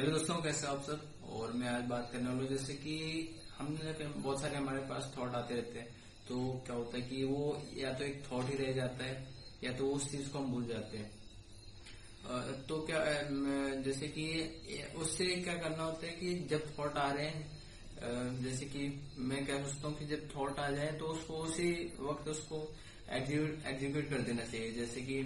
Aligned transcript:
Hello 0.00 0.12
दोस्तों, 0.12 0.34
कैसे 0.42 0.66
आप 0.66 0.82
सब? 0.82 1.00
और 1.30 1.50
मैं 1.52 1.68
आज 1.68 1.82
बात 1.88 2.08
करने 2.12 2.28
वाला 2.28 2.44
जैसे 2.48 2.74
कि 2.74 2.92
हमने 3.56 4.06
बहुत 4.06 4.40
सारे 4.40 4.56
हमारे 4.56 4.78
पास 4.88 5.12
थॉट 5.16 5.34
आते 5.34 5.54
रहते 5.54 5.78
हैं 5.78 5.88
तो 6.28 6.36
क्या 6.66 6.76
होता 6.76 6.96
है 6.96 7.02
कि 7.08 7.24
वो 7.24 7.40
या 7.78 7.92
तो 7.92 8.04
एक 8.04 8.22
थॉट 8.30 8.48
ही 8.50 8.56
रह 8.56 8.72
जाता 8.72 9.04
है, 9.04 9.26
या 9.64 9.72
तो 9.72 9.88
उस 9.90 10.10
चीज़ 10.12 10.30
को 10.30 10.38
हम 10.38 10.50
भूल 10.52 10.64
जाते 10.68 10.98
हैं। 10.98 11.10
तो 12.66 12.80
क्या 12.86 13.04
जैसे 13.84 14.08
कि 14.16 14.26
उससे 15.02 15.26
क्या 15.44 15.54
करना 15.58 15.82
होता 15.82 16.06
है 16.06 16.12
कि 16.12 16.34
जब 16.50 16.62
थॉट 16.78 16.96
आ 16.96 17.10
रहे 17.12 17.26
हैं 17.26 18.40
जैसे 18.42 18.66
कि 18.66 18.88
मैं 19.20 19.44
क्या 19.46 19.62
सोचता 19.64 19.88
हूँ 19.88 19.96
कि 19.98 20.06
जब 20.06 20.28
थॉट 20.36 20.58
आ 20.58 20.70
जाए 20.70 20.92
तो 20.98 21.06
उसको 21.08 21.42
उसी 21.44 21.72
वक्त 22.00 22.28
उसको 22.28 22.66
एग्जीक्यूट 23.12 24.08
कर 24.10 24.22
देना 24.22 24.44
चाहिए। 24.44 24.72
जैसे 24.74 25.00
कि 25.02 25.24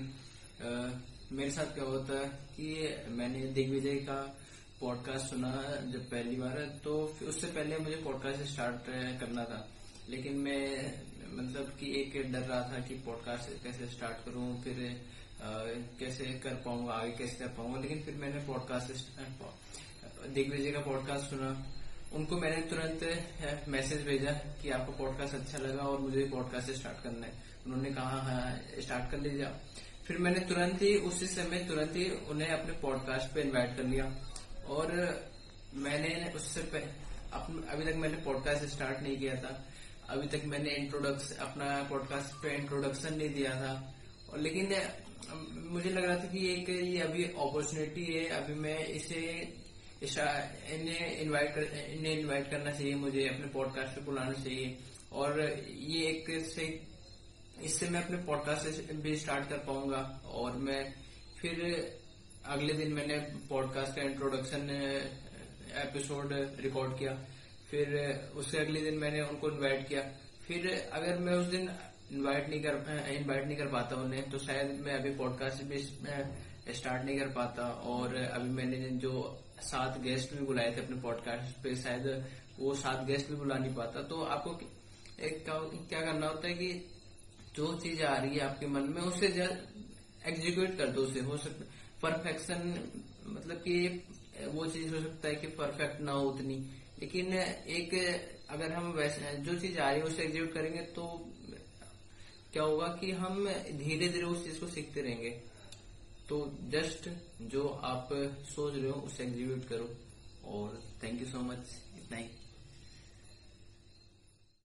मेरे 1.33 1.51
साथ 1.51 1.75
क्या 1.75 1.85
होता 1.87 2.19
है 2.19 2.29
कि 2.57 2.67
मैंने 3.13 3.47
दिग्विजय 3.53 3.97
का 4.09 4.19
पॉडकास्ट 4.81 5.31
सुना 5.31 5.51
जब 5.93 6.05
पहली 6.11 6.37
बार 6.37 6.59
है 6.59 6.67
तो 6.79 6.95
उससे 7.29 7.47
पहले 7.47 7.79
मुझे 7.79 7.97
पॉडकास्ट 7.97 8.43
स्टार्ट 8.53 8.87
करना 9.21 9.45
था। 9.45 9.61
लेकिन 10.09 10.37
मैं 10.39 10.67
मतलब 11.37 11.71
कि 11.81 11.93
एक 12.01 12.33
डर 12.33 12.41
रहा 12.41 12.61
था 12.63 12.81
कि 12.89 12.95
पॉडकास्ट 13.07 13.63
कैसे 13.65 13.87
स्टार्ट 13.91 14.25
करूँ 14.25 14.63
फिर 14.63 14.81
आ, 15.35 15.49
कैसे 15.99 16.25
कर 16.45 16.55
पाऊँगा 16.65 16.93
आगे 16.93 17.13
कैसे 17.13 17.39
कर 17.39 17.49
पाऊँगा। 17.49 17.81
लेकिन 17.81 18.03
फिर 18.03 18.15
मैंने 18.15 18.41
पॉडकास्ट 18.47 18.87
दिग्विजय 20.29 20.71
का 20.71 20.81
पॉडकास्ट 20.81 21.31
सुना। 21.31 21.51
उनको 22.15 22.37
मैंने 22.37 22.61
तुरंत 22.63 23.65
मैसेज 23.69 24.05
भेजा 24.07 24.33
कि 24.63 24.71
आपको 24.71 24.93
पॉडकास्ट 24.93 25.35
अच्छा 25.35 25.59
लगा 25.59 25.83
और 25.83 26.01
मुझे 26.01 26.25
पॉडकास्ट 26.27 26.71
स्टार्ट 26.73 27.03
करना 27.03 27.27
है। 27.27 27.33
उन्होंने 27.67 27.91
कहा 27.91 28.21
हाँ 28.23 28.81
स्टार्ट 28.81 29.11
कर 29.11 29.21
लीजिए 29.21 29.49
फिर 30.07 30.19
मैंने 30.19 30.41
तुरंत 30.47 30.83
ही 30.83 30.95
उसी 31.09 31.27
समय 31.27 31.65
तुरंत 31.69 31.97
ही 31.97 32.09
उन्हें 32.31 32.49
अपने 32.49 32.73
पॉडकास्ट 32.81 33.35
पे 33.35 33.41
इनवाइट 33.41 33.77
कर 33.77 33.85
लिया। 33.85 34.05
और 34.69 34.91
मैंने 35.75 36.33
उससे 36.37 36.61
अभी 36.61 37.85
तक 37.85 37.97
मैंने 37.97 38.17
पॉडकास्ट 38.17 38.65
स्टार्ट 38.65 39.03
नहीं 39.03 39.17
किया 39.17 39.35
था। 39.35 39.69
अभी 40.09 40.39
तक 40.39 40.45
मैंने 40.45 40.71
इंट्रोडक्शन 40.71 41.35
अपना 41.37 41.83
पॉडकास्ट 41.83 42.43
पे 42.43 42.55
इंट्रोडक्शन 42.55 43.15
नहीं 43.15 43.31
दिया 43.31 43.51
था। 43.51 43.95
और 44.33 44.39
लेकिन 44.39 44.75
मुझे 45.71 45.91
लग 45.91 46.05
रहा 46.05 46.17
था 46.17 46.25
कि 46.25 46.53
एक 46.53 46.69
ये 46.69 47.01
अभी 47.01 47.25
अपॉर्चुनिटी 47.25 48.05
है, 48.05 48.29
अभी 48.29 48.55
मैं 48.55 48.87
इसे 48.87 49.53
इन्हें 50.03 51.19
इनवाइट 51.19 51.55
कर, 51.55 51.63
इन्हें 51.63 52.19
इनवाइट 52.19 52.51
करना 52.51 52.71
चाहिए 52.71 52.95
मुझे, 52.95 53.29
अपने 53.29 53.47
पॉडकास्ट 53.47 53.95
पे 53.95 54.01
बुलाना 54.01 54.33
चाहिए। 54.33 54.79
और 55.13 55.43
ये 55.69 56.07
एक 56.07 56.47
से, 56.47 56.83
इससे 57.63 57.89
मैं 57.89 58.05
अपने 58.05 58.17
पॉडकास्ट 58.17 58.93
भी 58.93 59.17
स्टार्ट 59.17 59.49
कर 59.49 59.59
पाऊँगा। 59.59 60.23
और 60.27 60.53
मैं 60.53 60.95
फिर 61.41 61.57
अगले 62.47 62.73
दिन 62.75 62.93
मैंने 62.93 63.19
पॉडकास्ट 63.49 63.97
का 63.97 64.03
इंट्रोडक्शन 64.03 64.71
एपिसोड 65.75 66.33
रिकॉर्ड 66.61 66.99
किया। 66.99 67.13
फिर 67.71 67.87
उसके 68.37 68.59
अगले 68.59 68.81
दिन 68.81 68.99
मैंने 68.99 69.21
उनको 69.21 69.51
इनवाइट 69.51 69.89
किया। 69.89 70.03
फिर, 70.47 70.91
अगर 70.93 71.19
मैं 71.19 71.33
उस 71.33 71.47
दिन 71.47 71.71
इनवाइट 72.13 72.49
नहीं 72.49 72.61
कर 72.61 73.09
इनवाइट 73.13 73.47
नहीं 73.47 73.57
कर 73.57 73.67
पाता 73.67 73.97
उन्हें 73.97 74.31
तो 74.31 74.39
शायद 74.39 74.81
मैं 74.81 74.95
अभी 74.95 75.11
पॉडकास्ट 75.11 75.63
भी 75.63 75.79
स्टार्ट 76.75 77.05
नहीं 77.05 77.19
कर 77.19 77.29
पाता। 77.29 77.63
और 77.63 78.15
अभी 78.17 78.51
मैंने 78.51 78.89
जो 78.91 79.13
सात 79.61 80.01
गेस्ट 80.01 80.35
भी 80.35 80.45
बुलाए 80.47 80.77
थे 80.77 80.85
अपने 80.85 80.97
पॉडकास्ट 80.97 81.63
पे, 81.63 81.75
शायद 81.75 82.27
वो 82.59 82.75
सात 82.75 83.05
गेस्ट 83.07 83.29
भी 83.29 83.37
बुला 83.37 83.59
नहीं 83.59 83.75
पाता। 83.75 84.03
तो 84.03 84.23
आपको 84.25 84.59
एक 85.21 85.45
क्या 85.89 86.01
करना 86.01 86.27
होता 86.27 86.49
है 86.49 86.55
कि 86.55 86.73
जो 87.57 87.75
चीज़ 87.81 88.03
आ 88.03 88.17
रही 88.19 88.39
है 88.39 88.45
आपके 88.45 88.67
मन 88.67 88.83
में, 88.83 89.03
उसे 89.03 89.27
एग्जीक्यूट 90.27 90.77
कर 90.79 90.89
दो 90.89 91.03
उसे। 91.03 91.21
हो 91.21 91.37
सकता 91.37 91.84
परफेक्शन 92.05 92.61
मतलब 93.27 93.57
कि 93.59 93.77
वो 94.47 94.67
चीज़ 94.67 94.95
हो 94.95 95.01
सकता 95.01 95.29
है 95.29 95.35
कि 95.35 95.47
परफेक्ट 95.59 96.01
ना 96.01 96.13
हो 96.13 96.29
उतनी। 96.31 96.57
लेकिन 97.01 97.33
एक, 97.35 97.95
अगर 98.51 98.73
हम 98.73 98.91
वैसे, 98.93 99.37
जो 99.37 99.59
चीज़ 99.61 99.79
आ 99.79 99.91
रही 99.91 100.01
है 100.01 100.07
उसे 100.07 100.23
एग्जीक्यूट 100.23 100.53
करेंगे 100.53 100.83
तो 100.97 101.05
क्या 102.53 102.63
होगा 102.63 102.87
कि 103.01 103.11
हम 103.13 103.49
धीरे 103.79 104.09
धीरे 104.09 104.25
उस 104.25 104.45
चीज़ 104.45 104.61
को 104.61 104.67
सीखते 104.69 105.01
रहेंगे। 105.01 105.31
तो 106.29 106.37
जस्ट 106.71 107.09
जो 107.43 107.67
आप 107.85 108.09
सोच 108.49 108.75
रहे 108.75 108.91
हो 108.91 109.01
उसे 109.01 109.25
एग्जीक्यूट 109.25 109.67
करो। 109.69 109.89
और 110.51 110.83
थैंक 111.03 111.21
यू 111.21 111.27
सो 111.27 111.41
मच 111.41 111.65
इतना 111.97 112.17
ही 112.17 112.29